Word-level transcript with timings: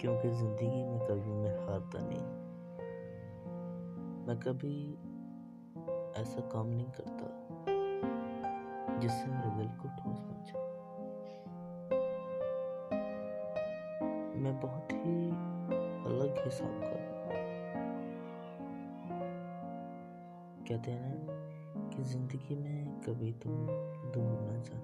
क्योंकि 0.00 0.28
ज़िंदगी 0.28 0.82
में 0.84 1.00
कभी 1.00 1.30
मैं 1.30 1.50
हारता 1.66 1.98
नहीं। 2.02 2.24
मैं 4.26 4.36
कभी 4.40 4.74
ऐसा 6.20 6.40
काम 6.52 6.66
नहीं 6.66 6.90
करता 6.90 7.26
जिससे 8.98 9.26
मेरे 9.26 9.50
दिल 9.56 9.68
को 9.78 9.88
ठोस 9.88 10.18
पहुँचे 10.20 10.54
मैं 14.40 14.60
बहुत 14.60 14.92
ही 14.92 15.30
अलग 16.10 16.44
हिसाब 16.44 16.80
का 16.80 17.00
कहते 20.68 20.90
हैं 20.90 21.00
ना 21.00 21.90
कि 21.90 22.02
ज़िंदगी 22.02 22.56
में 22.56 23.00
कभी 23.00 23.32
तुम 23.32 23.66
दूर 24.12 24.40
ना 24.40 24.58
जाना 24.58 24.79